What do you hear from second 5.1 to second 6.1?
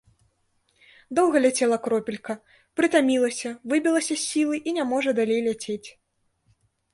далей ляцець.